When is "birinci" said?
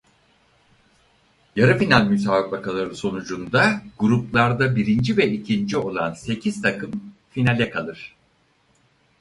4.75-5.17